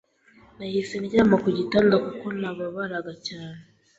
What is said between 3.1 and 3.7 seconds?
cyane